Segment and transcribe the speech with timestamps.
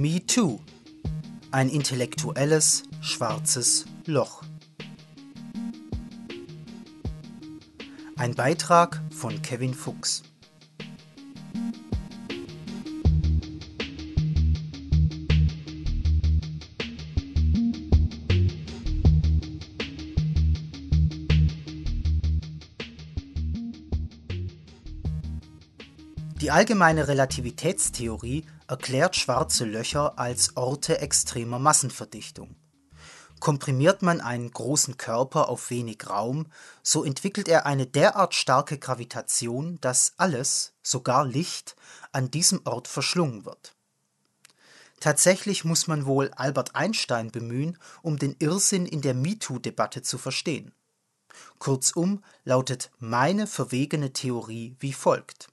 [0.00, 0.60] Me Too.
[1.50, 4.44] Ein intellektuelles schwarzes Loch.
[8.16, 10.22] Ein Beitrag von Kevin Fuchs.
[26.40, 32.54] Die allgemeine Relativitätstheorie erklärt schwarze Löcher als Orte extremer Massenverdichtung.
[33.40, 36.46] Komprimiert man einen großen Körper auf wenig Raum,
[36.80, 41.74] so entwickelt er eine derart starke Gravitation, dass alles, sogar Licht,
[42.12, 43.74] an diesem Ort verschlungen wird.
[45.00, 50.72] Tatsächlich muss man wohl Albert Einstein bemühen, um den Irrsinn in der MeToo-Debatte zu verstehen.
[51.58, 55.48] Kurzum lautet meine verwegene Theorie wie folgt.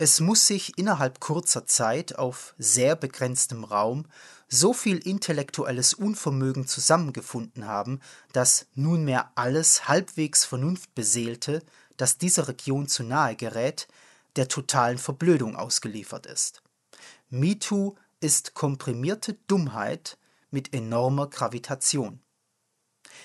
[0.00, 4.06] Es muss sich innerhalb kurzer Zeit auf sehr begrenztem Raum
[4.48, 8.00] so viel intellektuelles Unvermögen zusammengefunden haben,
[8.32, 11.64] dass nunmehr alles halbwegs Vernunftbeseelte,
[11.96, 13.88] das dieser Region zu nahe gerät,
[14.36, 16.62] der totalen Verblödung ausgeliefert ist.
[17.28, 20.16] MeToo ist komprimierte Dummheit
[20.52, 22.20] mit enormer Gravitation.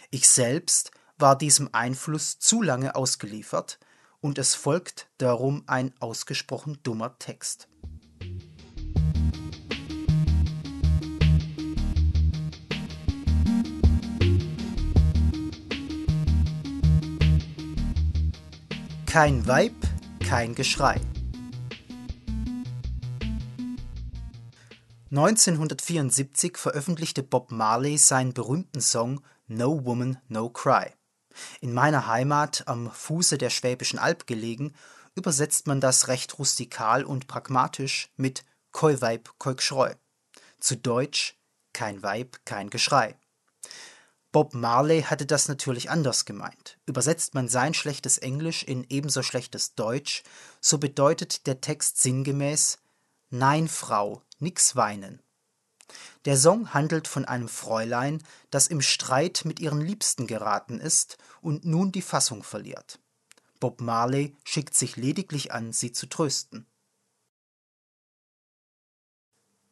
[0.10, 3.78] Ich selbst war diesem Einfluss zu lange ausgeliefert,
[4.24, 7.68] und es folgt darum ein ausgesprochen dummer Text.
[19.06, 19.76] Kein Weib,
[20.26, 21.00] kein Geschrei.
[25.12, 30.94] 1974 veröffentlichte Bob Marley seinen berühmten Song No Woman, No Cry.
[31.62, 34.74] In meiner Heimat, am Fuße der Schwäbischen Alb gelegen,
[35.16, 39.30] übersetzt man das recht rustikal und pragmatisch mit Koi Weib.
[40.60, 41.38] Zu Deutsch
[41.74, 43.18] kein Weib, kein Geschrei.
[44.32, 46.80] Bob Marley hatte das natürlich anders gemeint.
[46.86, 50.24] Übersetzt man sein schlechtes Englisch in ebenso schlechtes Deutsch,
[50.60, 52.80] so bedeutet der Text sinngemäß
[53.30, 55.23] Nein, Frau, nix weinen.
[56.26, 61.66] Der Song handelt von einem Fräulein, das im Streit mit ihren Liebsten geraten ist und
[61.66, 63.00] nun die Fassung verliert.
[63.60, 66.66] Bob Marley schickt sich lediglich an, sie zu trösten.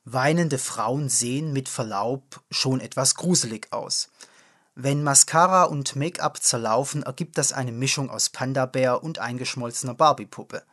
[0.04, 4.10] Weinende Frauen sehen mit Verlaub schon etwas gruselig aus.
[4.76, 10.64] Wenn Mascara und Make-up zerlaufen, ergibt das eine Mischung aus Panda-Bär und eingeschmolzener Barbie-Puppe.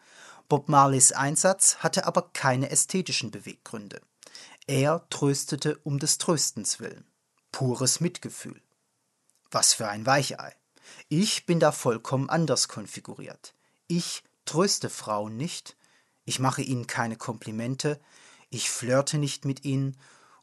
[0.48, 4.00] Bob Marleys Einsatz hatte aber keine ästhetischen Beweggründe.
[4.70, 7.06] Er tröstete um des Tröstens willen.
[7.52, 8.60] Pures Mitgefühl.
[9.50, 10.54] Was für ein Weichei.
[11.08, 13.54] Ich bin da vollkommen anders konfiguriert.
[13.86, 15.74] Ich tröste Frauen nicht,
[16.26, 17.98] ich mache ihnen keine Komplimente,
[18.50, 19.96] ich flirte nicht mit ihnen,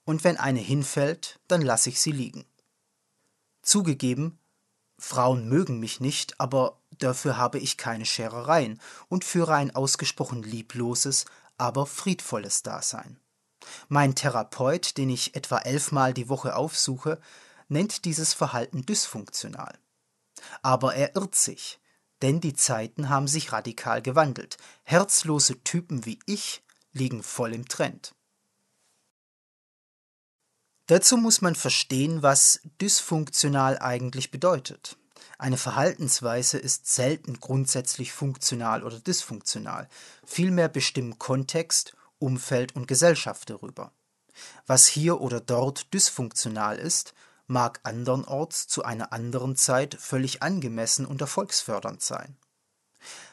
[0.05, 2.45] und wenn eine hinfällt, dann lasse ich sie liegen.
[3.61, 4.39] Zugegeben,
[4.97, 11.25] Frauen mögen mich nicht, aber dafür habe ich keine Scherereien und führe ein ausgesprochen liebloses,
[11.59, 13.19] aber friedvolles Dasein.
[13.87, 17.19] Mein Therapeut, den ich etwa elfmal die Woche aufsuche,
[17.67, 19.77] nennt dieses Verhalten dysfunktional.
[20.61, 21.79] Aber er irrt sich,
[22.21, 24.57] denn die Zeiten haben sich radikal gewandelt.
[24.83, 28.15] Herzlose Typen wie ich liegen voll im Trend.
[30.87, 34.97] Dazu muss man verstehen, was dysfunktional eigentlich bedeutet.
[35.37, 39.89] Eine Verhaltensweise ist selten grundsätzlich funktional oder dysfunktional.
[40.25, 43.91] Vielmehr bestimmen Kontext Umfeld und Gesellschaft darüber.
[44.65, 47.13] Was hier oder dort dysfunktional ist,
[47.47, 52.35] mag andernorts zu einer anderen Zeit völlig angemessen und erfolgsfördernd sein.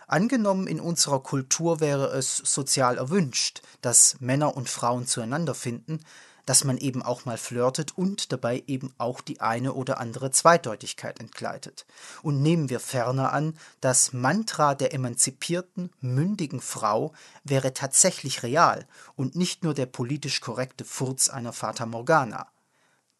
[0.07, 6.05] Angenommen, in unserer Kultur wäre es sozial erwünscht, dass Männer und Frauen zueinander finden,
[6.47, 11.21] dass man eben auch mal flirtet und dabei eben auch die eine oder andere Zweideutigkeit
[11.21, 11.87] entgleitet.
[12.23, 17.13] Und nehmen wir ferner an, das Mantra der emanzipierten, mündigen Frau
[17.45, 22.49] wäre tatsächlich real und nicht nur der politisch korrekte Furz einer Fata Morgana.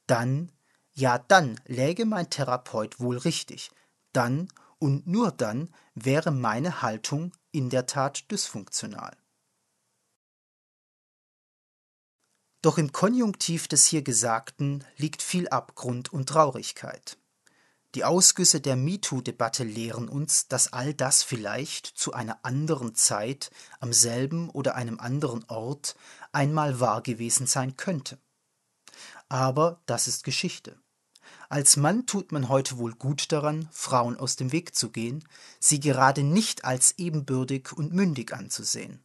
[0.07, 0.51] Dann,
[0.95, 3.71] ja dann läge mein Therapeut wohl richtig.
[4.13, 4.49] Dann
[4.79, 9.17] und nur dann wäre meine Haltung in der Tat dysfunktional.
[12.63, 17.19] Doch im Konjunktiv des hier Gesagten liegt viel Abgrund und Traurigkeit.
[17.97, 23.51] Die Ausgüsse der MeToo-Debatte lehren uns, dass all das vielleicht zu einer anderen Zeit,
[23.81, 25.97] am selben oder einem anderen Ort
[26.31, 28.19] einmal wahr gewesen sein könnte.
[29.29, 30.79] Aber das ist Geschichte.
[31.49, 35.25] Als Mann tut man heute wohl gut daran, Frauen aus dem Weg zu gehen,
[35.59, 39.05] sie gerade nicht als ebenbürtig und mündig anzusehen.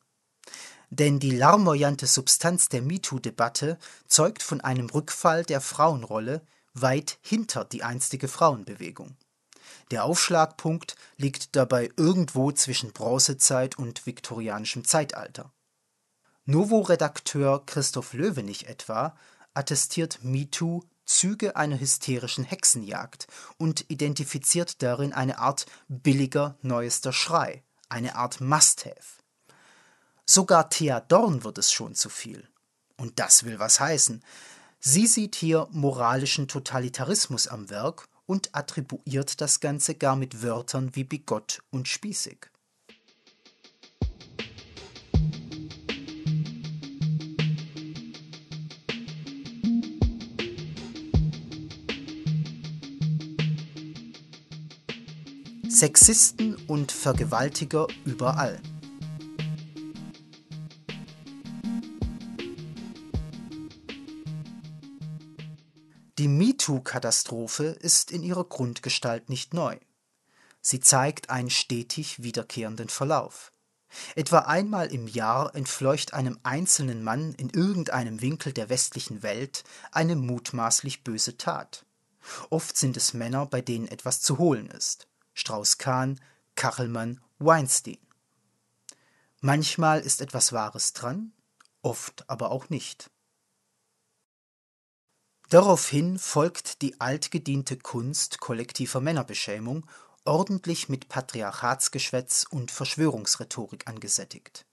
[0.89, 6.41] Denn die larmoyante Substanz der MeToo-Debatte zeugt von einem Rückfall der Frauenrolle
[6.73, 9.15] weit hinter die einstige Frauenbewegung.
[9.91, 15.51] Der Aufschlagpunkt liegt dabei irgendwo zwischen Bronzezeit und viktorianischem Zeitalter.
[16.45, 19.17] Novo-Redakteur Christoph Löwenich etwa
[19.53, 28.15] attestiert MeToo Züge einer hysterischen Hexenjagd und identifiziert darin eine Art billiger neuester Schrei, eine
[28.15, 29.16] Art Must-Have.
[30.29, 32.49] Sogar Thea Dorn wird es schon zu viel.
[32.97, 34.21] Und das will was heißen.
[34.81, 41.05] Sie sieht hier moralischen Totalitarismus am Werk und attribuiert das Ganze gar mit Wörtern wie
[41.05, 42.47] bigott und spießig.
[55.69, 58.59] Sexisten und Vergewaltiger überall.
[66.67, 69.77] Die MeToo-Katastrophe ist in ihrer Grundgestalt nicht neu.
[70.59, 73.53] Sie zeigt einen stetig wiederkehrenden Verlauf.
[74.15, 80.17] Etwa einmal im Jahr entfleucht einem einzelnen Mann in irgendeinem Winkel der westlichen Welt eine
[80.17, 81.85] mutmaßlich böse Tat.
[82.49, 85.07] Oft sind es Männer, bei denen etwas zu holen ist.
[85.35, 86.19] Strauß-Kahn,
[86.55, 87.99] Kachelmann, Weinstein.
[89.39, 91.31] Manchmal ist etwas Wahres dran,
[91.81, 93.09] oft aber auch nicht.
[95.49, 99.85] Daraufhin folgt die altgediente Kunst kollektiver Männerbeschämung,
[100.25, 104.65] ordentlich mit Patriarchatsgeschwätz und Verschwörungsrhetorik angesättigt.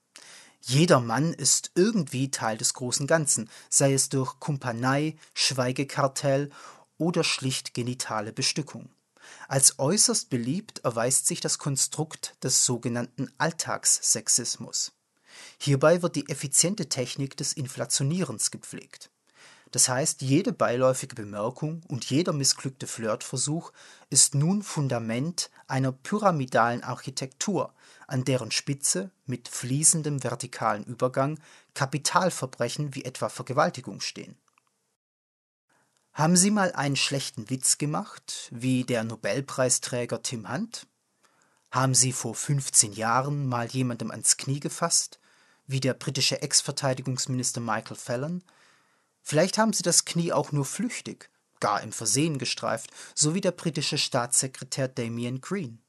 [0.59, 6.49] Jeder Mann ist irgendwie Teil des großen Ganzen, sei es durch Kumpanei, Schweigekartell
[6.97, 8.89] oder schlicht genitale Bestückung.
[9.47, 14.91] Als äußerst beliebt erweist sich das Konstrukt des sogenannten Alltagssexismus.
[15.57, 19.09] Hierbei wird die effiziente Technik des Inflationierens gepflegt.
[19.71, 23.73] Das heißt, jede beiläufige Bemerkung und jeder missglückte Flirtversuch
[24.09, 27.73] ist nun Fundament einer pyramidalen Architektur,
[28.07, 31.39] an deren Spitze mit fließendem vertikalen Übergang
[31.73, 34.37] Kapitalverbrechen wie etwa Vergewaltigung stehen.
[36.13, 40.87] Haben Sie mal einen schlechten Witz gemacht, wie der Nobelpreisträger Tim Hunt?
[41.71, 45.19] Haben Sie vor 15 Jahren mal jemandem ans Knie gefasst,
[45.67, 48.43] wie der britische Ex-Verteidigungsminister Michael Fallon?
[49.27, 53.51] Vielleicht haben sie das Knie auch nur flüchtig, gar im Versehen gestreift, so wie der
[53.51, 55.79] britische Staatssekretär Damien Green.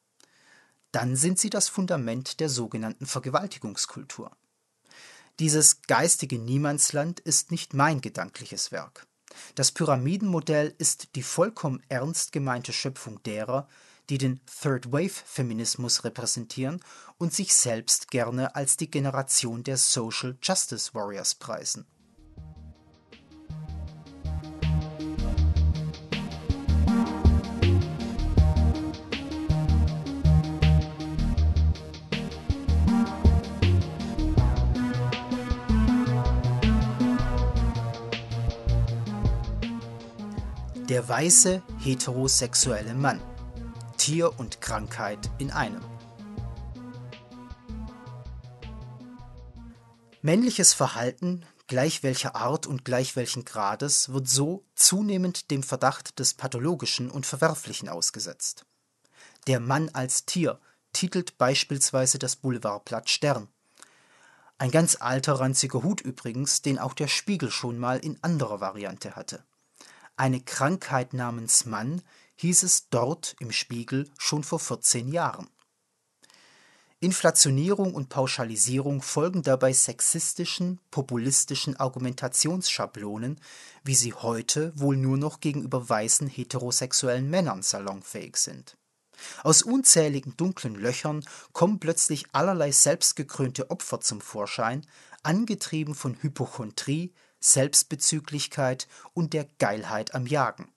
[0.90, 4.34] Dann sind sie das Fundament der sogenannten Vergewaltigungskultur.
[5.38, 9.06] Dieses geistige Niemandsland ist nicht mein gedankliches Werk.
[9.54, 13.68] Das Pyramidenmodell ist die vollkommen ernst gemeinte Schöpfung derer,
[14.08, 16.80] die den Third Wave Feminismus repräsentieren
[17.18, 21.86] und sich selbst gerne als die Generation der Social Justice Warriors preisen.
[40.88, 43.20] Der weiße heterosexuelle Mann.
[43.96, 45.80] Tier und Krankheit in einem.
[50.22, 56.34] Männliches Verhalten, gleich welcher Art und gleich welchen Grades, wird so zunehmend dem Verdacht des
[56.34, 58.64] Pathologischen und Verwerflichen ausgesetzt.
[59.48, 60.60] Der Mann als Tier
[60.92, 63.48] titelt beispielsweise das Boulevardblatt Stern.
[64.56, 69.16] Ein ganz alter ranziger Hut übrigens, den auch der Spiegel schon mal in anderer Variante
[69.16, 69.42] hatte.
[70.16, 72.00] Eine Krankheit namens Mann
[72.36, 75.48] hieß es dort im Spiegel schon vor 14 Jahren.
[77.00, 83.38] Inflationierung und Pauschalisierung folgen dabei sexistischen, populistischen Argumentationsschablonen,
[83.84, 88.78] wie sie heute wohl nur noch gegenüber weißen heterosexuellen Männern salonfähig sind.
[89.42, 94.86] Aus unzähligen dunklen Löchern kommen plötzlich allerlei selbstgekrönte Opfer zum Vorschein,
[95.22, 100.72] angetrieben von Hypochondrie, Selbstbezüglichkeit und der Geilheit am Jagen.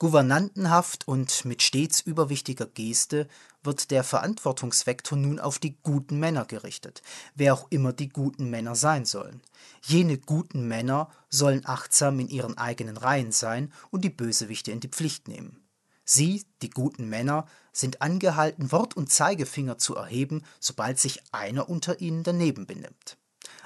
[0.00, 3.28] Gouvernantenhaft und mit stets überwichtiger Geste
[3.62, 7.02] wird der Verantwortungsvektor nun auf die guten Männer gerichtet,
[7.34, 9.42] wer auch immer die guten Männer sein sollen.
[9.82, 14.88] Jene guten Männer sollen achtsam in ihren eigenen Reihen sein und die Bösewichte in die
[14.88, 15.68] Pflicht nehmen.
[16.02, 22.00] Sie, die guten Männer, sind angehalten, Wort und Zeigefinger zu erheben, sobald sich einer unter
[22.00, 23.19] ihnen daneben benimmt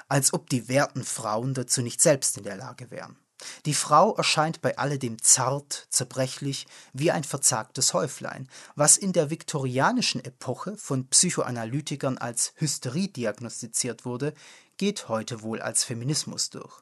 [0.08, 3.18] als ob die werten Frauen dazu nicht selbst in der Lage wären.
[3.66, 10.24] Die Frau erscheint bei alledem zart, zerbrechlich, wie ein verzagtes Häuflein, was in der viktorianischen
[10.24, 14.34] Epoche von Psychoanalytikern als Hysterie diagnostiziert wurde,
[14.76, 16.80] geht heute wohl als Feminismus durch.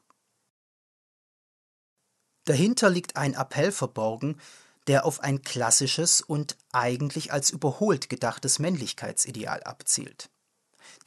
[2.45, 4.39] Dahinter liegt ein Appell verborgen,
[4.87, 10.29] der auf ein klassisches und eigentlich als überholt gedachtes Männlichkeitsideal abzielt.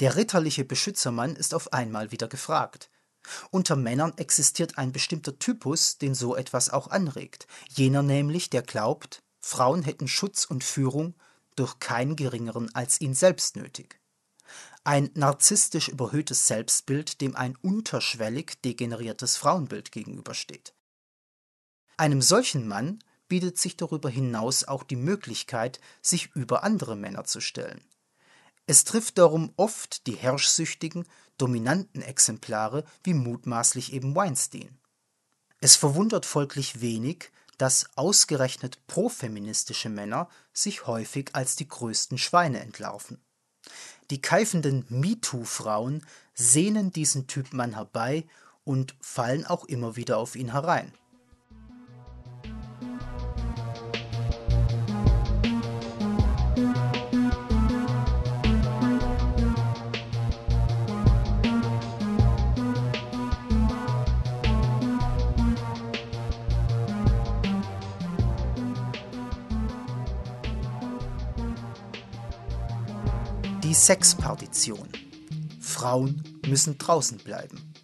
[0.00, 2.90] Der ritterliche Beschützermann ist auf einmal wieder gefragt.
[3.50, 9.22] Unter Männern existiert ein bestimmter Typus, den so etwas auch anregt, jener nämlich, der glaubt,
[9.40, 11.14] Frauen hätten Schutz und Führung
[11.56, 14.00] durch keinen geringeren als ihn selbst nötig.
[14.84, 20.74] Ein narzisstisch überhöhtes Selbstbild, dem ein unterschwellig degeneriertes Frauenbild gegenübersteht.
[21.96, 27.40] Einem solchen Mann bietet sich darüber hinaus auch die Möglichkeit, sich über andere Männer zu
[27.40, 27.82] stellen.
[28.66, 31.06] Es trifft darum oft die herrschsüchtigen,
[31.38, 34.78] dominanten Exemplare wie mutmaßlich eben Weinstein.
[35.60, 43.22] Es verwundert folglich wenig, dass ausgerechnet profeministische Männer sich häufig als die größten Schweine entlarven.
[44.10, 46.04] Die keifenden MeToo-Frauen
[46.34, 48.26] sehnen diesen Typ Mann herbei
[48.64, 50.92] und fallen auch immer wieder auf ihn herein.
[73.84, 74.88] Sexpartition.
[75.60, 77.74] Frauen müssen draußen bleiben.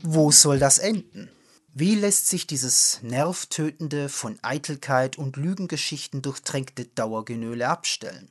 [0.00, 1.28] Wo soll das enden?
[1.74, 8.30] Wie lässt sich dieses nervtötende, von Eitelkeit und Lügengeschichten durchtränkte Dauergenöle abstellen?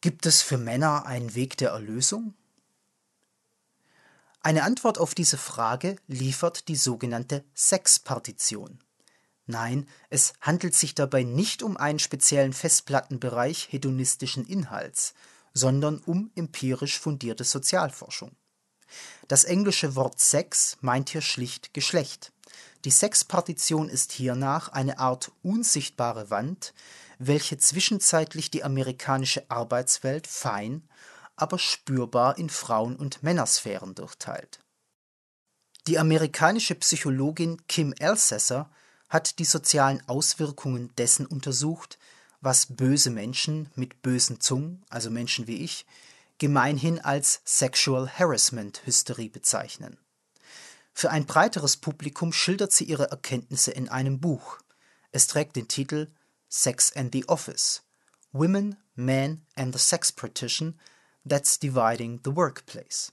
[0.00, 2.34] Gibt es für Männer einen Weg der Erlösung?
[4.40, 8.80] Eine Antwort auf diese Frage liefert die sogenannte Sexpartition.
[9.46, 15.14] Nein, es handelt sich dabei nicht um einen speziellen Festplattenbereich hedonistischen Inhalts,
[15.52, 18.32] sondern um empirisch fundierte Sozialforschung.
[19.28, 22.32] Das englische Wort Sex meint hier schlicht Geschlecht.
[22.84, 26.74] Die Sexpartition ist hiernach eine Art unsichtbare Wand,
[27.18, 30.88] welche zwischenzeitlich die amerikanische Arbeitswelt fein,
[31.36, 34.60] aber spürbar in Frauen- und Männersphären durchteilt.
[35.86, 38.70] Die amerikanische Psychologin Kim Elsesser
[39.14, 42.00] hat die sozialen Auswirkungen dessen untersucht,
[42.40, 45.86] was böse Menschen mit bösen Zungen, also Menschen wie ich,
[46.38, 49.98] gemeinhin als Sexual Harassment Hysterie bezeichnen.
[50.92, 54.58] Für ein breiteres Publikum schildert sie ihre Erkenntnisse in einem Buch.
[55.12, 56.08] Es trägt den Titel
[56.48, 57.84] Sex and the Office
[58.32, 60.76] Women, Men and the Sex Partition
[61.24, 63.12] That's Dividing the Workplace.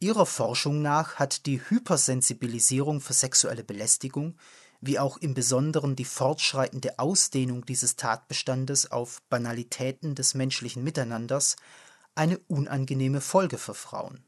[0.00, 4.36] Ihrer Forschung nach hat die Hypersensibilisierung für sexuelle Belästigung,
[4.80, 11.56] wie auch im Besonderen die fortschreitende Ausdehnung dieses Tatbestandes auf Banalitäten des menschlichen Miteinanders,
[12.14, 14.22] eine unangenehme Folge für Frauen.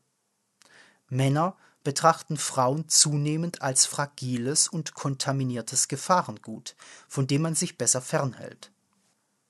[1.09, 6.75] Männer betrachten Frauen zunehmend als fragiles und kontaminiertes Gefahrengut,
[7.09, 8.73] von dem man sich besser fernhält.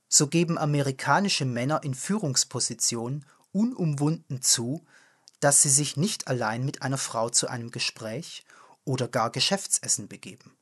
[0.09, 4.85] So geben amerikanische Männer in Führungspositionen unumwunden zu,
[5.41, 8.45] dass sie sich nicht allein mit einer Frau zu einem Gespräch
[8.85, 10.57] oder gar Geschäftsessen begeben.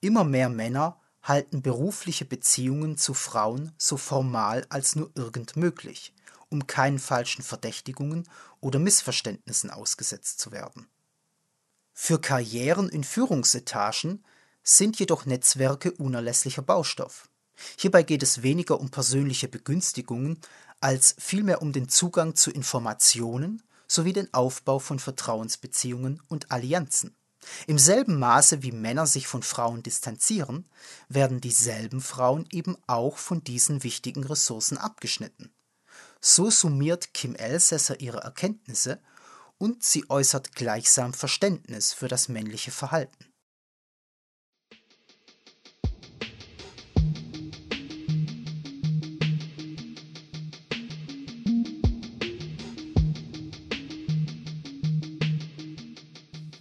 [0.00, 6.12] Immer mehr Männer halten berufliche Beziehungen zu Frauen so formal als nur irgend möglich,
[6.48, 8.28] um keinen falschen Verdächtigungen
[8.60, 10.88] oder Missverständnissen ausgesetzt zu werden.
[11.92, 14.24] Für Karrieren in Führungsetagen
[14.62, 17.28] sind jedoch Netzwerke unerlässlicher Baustoff.
[17.78, 20.40] Hierbei geht es weniger um persönliche Begünstigungen
[20.80, 23.62] als vielmehr um den Zugang zu Informationen
[23.92, 27.16] sowie den Aufbau von Vertrauensbeziehungen und Allianzen.
[27.66, 30.68] Im selben Maße wie Männer sich von Frauen distanzieren,
[31.08, 35.52] werden dieselben Frauen eben auch von diesen wichtigen Ressourcen abgeschnitten.
[36.20, 39.00] So summiert Kim Elsässer ihre Erkenntnisse
[39.58, 43.31] und sie äußert gleichsam Verständnis für das männliche Verhalten.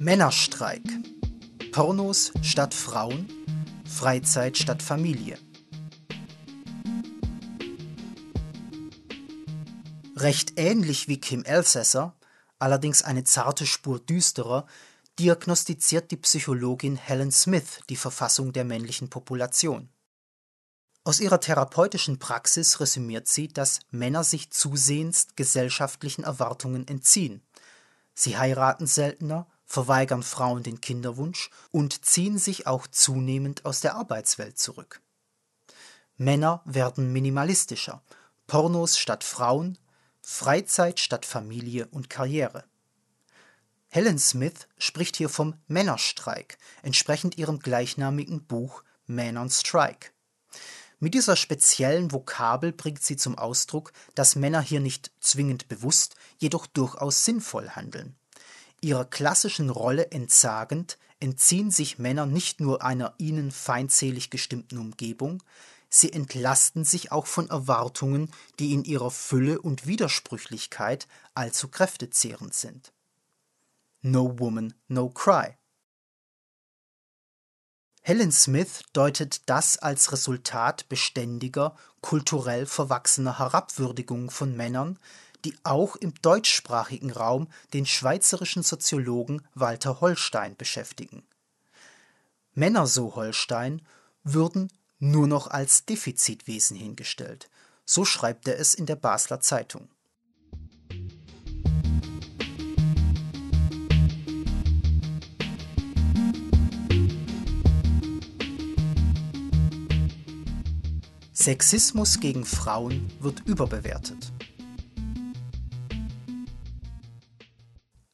[0.02, 0.82] Männerstreik.
[1.72, 3.30] Pornos statt Frauen,
[3.86, 5.38] Freizeit statt Familie.
[10.16, 12.16] Recht ähnlich wie Kim Elsässer,
[12.58, 14.66] allerdings eine zarte Spur düsterer,
[15.20, 19.88] diagnostiziert die Psychologin Helen Smith die Verfassung der männlichen Population.
[21.04, 27.44] Aus ihrer therapeutischen Praxis resümiert sie, dass Männer sich zusehends gesellschaftlichen Erwartungen entziehen.
[28.16, 34.60] Sie heiraten seltener, verweigern Frauen den Kinderwunsch und ziehen sich auch zunehmend aus der Arbeitswelt
[34.60, 35.02] zurück.
[36.18, 38.04] Männer werden minimalistischer,
[38.48, 39.78] Pornos statt Frauen,
[40.22, 42.66] Freizeit statt Familie und Karriere.
[43.88, 50.10] Helen Smith spricht hier vom Männerstreik, entsprechend ihrem gleichnamigen Buch Man on Strike.
[51.00, 56.68] Mit dieser speziellen Vokabel bringt sie zum Ausdruck, dass Männer hier nicht zwingend bewusst, jedoch
[56.68, 58.18] durchaus sinnvoll handeln.
[58.82, 65.44] Ihrer klassischen Rolle entsagend entziehen sich Männer nicht nur einer ihnen feindselig gestimmten Umgebung,
[65.88, 72.92] sie entlasten sich auch von Erwartungen, die in ihrer Fülle und Widersprüchlichkeit allzu kräftezehrend sind.
[74.02, 75.56] No Woman, No Cry.
[78.02, 84.98] Helen Smith deutet das als Resultat beständiger, kulturell verwachsener Herabwürdigung von Männern,
[85.46, 91.24] die auch im deutschsprachigen Raum den schweizerischen Soziologen Walter Holstein beschäftigen.
[92.54, 93.82] Männer, so Holstein,
[94.24, 97.50] würden nur noch als Defizitwesen hingestellt.
[97.86, 99.90] So schreibt er es in der Basler Zeitung.
[111.34, 114.32] Sexismus gegen Frauen wird überbewertet.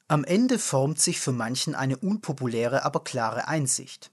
[0.09, 4.09] Am Ende formt sich für manchen eine unpopuläre, aber klare Einsicht.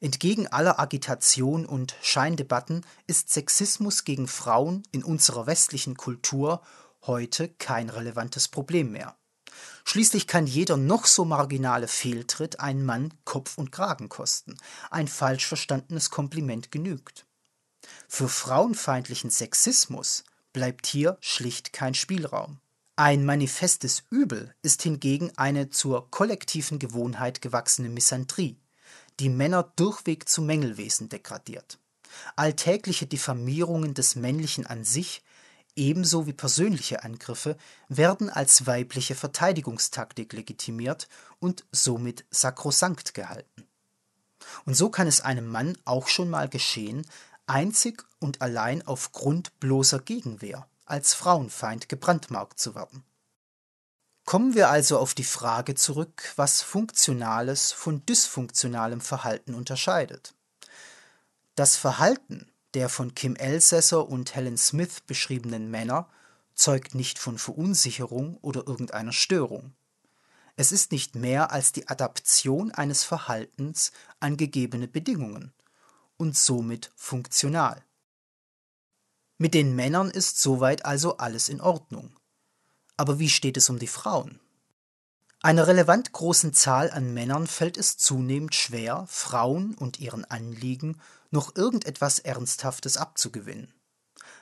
[0.00, 6.62] Entgegen aller Agitation und Scheindebatten ist Sexismus gegen Frauen in unserer westlichen Kultur
[7.06, 9.14] heute kein relevantes Problem mehr.
[9.84, 14.56] Schließlich kann jeder noch so marginale Fehltritt einen Mann Kopf und Kragen kosten.
[14.90, 17.26] Ein falsch verstandenes Kompliment genügt.
[18.08, 22.58] Für frauenfeindlichen Sexismus bleibt hier schlicht kein Spielraum.
[22.98, 28.56] Ein manifestes Übel ist hingegen eine zur kollektiven Gewohnheit gewachsene Misandrie,
[29.20, 31.78] die Männer durchweg zu Mängelwesen degradiert.
[32.36, 35.22] Alltägliche Diffamierungen des Männlichen an sich,
[35.74, 37.58] ebenso wie persönliche Angriffe,
[37.90, 41.06] werden als weibliche Verteidigungstaktik legitimiert
[41.38, 43.64] und somit sakrosankt gehalten.
[44.64, 47.06] Und so kann es einem Mann auch schon mal geschehen,
[47.46, 53.04] einzig und allein aufgrund bloßer Gegenwehr als Frauenfeind gebrandmarkt zu werden.
[54.24, 60.34] Kommen wir also auf die Frage zurück, was funktionales von dysfunktionalem Verhalten unterscheidet.
[61.54, 66.10] Das Verhalten der von Kim Elsässer und Helen Smith beschriebenen Männer
[66.54, 69.72] zeugt nicht von Verunsicherung oder irgendeiner Störung.
[70.56, 75.54] Es ist nicht mehr als die Adaption eines Verhaltens an gegebene Bedingungen
[76.18, 77.82] und somit funktional.
[79.38, 82.18] Mit den Männern ist soweit also alles in Ordnung.
[82.96, 84.40] Aber wie steht es um die Frauen?
[85.42, 91.54] Einer relevant großen Zahl an Männern fällt es zunehmend schwer, Frauen und ihren Anliegen noch
[91.54, 93.74] irgendetwas Ernsthaftes abzugewinnen.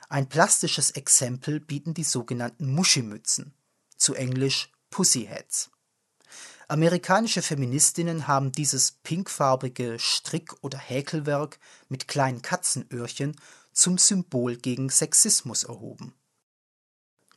[0.07, 3.53] Ein plastisches Exempel bieten die sogenannten Muschimützen,
[3.97, 5.71] zu Englisch Pussyheads.
[6.67, 13.35] Amerikanische Feministinnen haben dieses pinkfarbige Strick- oder Häkelwerk mit kleinen Katzenöhrchen
[13.75, 16.15] zum Symbol gegen Sexismus erhoben.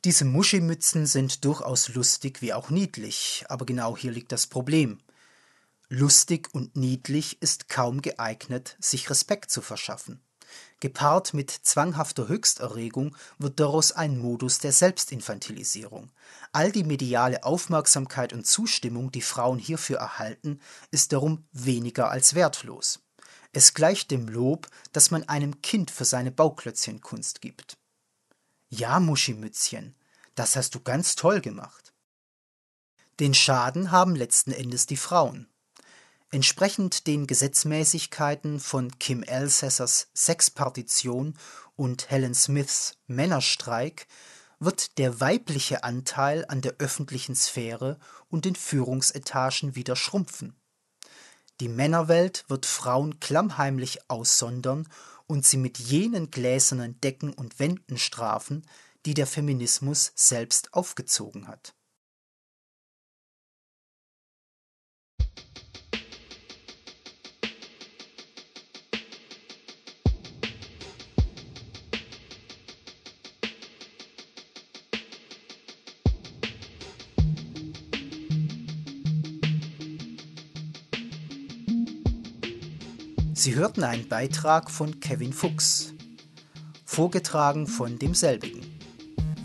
[0.05, 4.99] Diese Muschimützen sind durchaus lustig wie auch niedlich, aber genau hier liegt das Problem.
[5.89, 10.21] Lustig und niedlich ist kaum geeignet, sich Respekt zu verschaffen.
[10.79, 16.09] Gepaart mit zwanghafter Höchsterregung wird daraus ein Modus der Selbstinfantilisierung.
[16.53, 23.01] All die mediale Aufmerksamkeit und Zustimmung, die Frauen hierfür erhalten, ist darum weniger als wertlos.
[23.51, 27.77] Es gleicht dem Lob, das man einem Kind für seine Bauklötzchenkunst gibt.
[28.69, 29.95] Ja, Muschimützchen,
[30.35, 31.93] das hast du ganz toll gemacht.
[33.19, 35.49] Den Schaden haben letzten Endes die Frauen.
[36.31, 41.35] Entsprechend den Gesetzmäßigkeiten von Kim Elsassers Sexpartition
[41.75, 44.07] und Helen Smiths Männerstreik
[44.59, 47.97] wird der weibliche Anteil an der öffentlichen Sphäre
[48.29, 50.55] und den Führungsetagen wieder schrumpfen.
[51.59, 54.87] Die Männerwelt wird Frauen klammheimlich aussondern
[55.27, 58.65] und sie mit jenen gläsernen Decken und Wänden strafen,
[59.05, 61.73] die der Feminismus selbst aufgezogen hat.
[83.39, 85.93] Sie hörten einen Beitrag von Kevin Fuchs.
[86.83, 88.65] vorgetragen von demselbigen.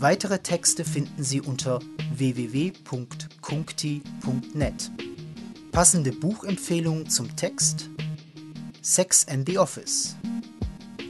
[0.01, 1.79] Weitere Texte finden Sie unter
[2.13, 4.91] www.kunkti.net.
[5.71, 7.89] Passende Buchempfehlung zum Text
[8.81, 10.17] Sex and the Office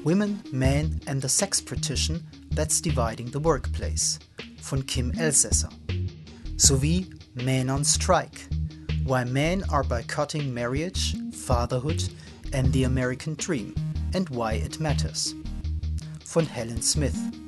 [0.04, 2.24] Women, Men and the Sex Partition
[2.56, 4.20] That's Dividing the Workplace
[4.62, 5.70] von Kim Elsässer
[6.56, 8.42] sowie Men on Strike
[9.06, 12.12] Why Men Are Boycotting Marriage, Fatherhood
[12.56, 13.76] and the American Dream
[14.14, 15.36] and Why It Matters
[16.24, 17.45] von Helen Smith.